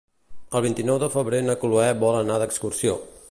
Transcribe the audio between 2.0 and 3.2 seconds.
vol anar d'excursió.